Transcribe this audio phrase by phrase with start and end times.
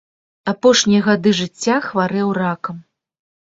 [0.53, 2.85] Апошнія гады жыцця хварэў ракам.